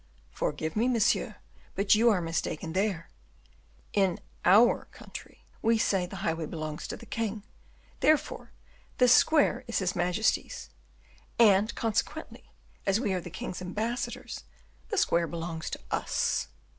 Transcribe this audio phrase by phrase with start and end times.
[0.31, 1.35] "Forgive me, monsieur,
[1.75, 3.11] but you are mistaken there.
[3.93, 7.43] In our country, we say, the highway belongs to the king,
[7.99, 8.51] therefore
[8.97, 10.71] this square is his majesty's;
[11.37, 12.51] and, consequently,
[12.87, 14.43] as we are the king's ambassadors,
[14.89, 16.47] the square belongs to us."